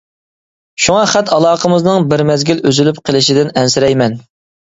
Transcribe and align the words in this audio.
شۇڭا 0.85 1.01
خەت-ئالاقىمىزنىڭ 1.09 2.09
بىر 2.13 2.23
مەزگىل 2.29 2.63
ئۈزۈلۈپ 2.71 2.99
قېلىشىدىن 3.09 3.53
ئەنسىرەيمەن. 3.63 4.17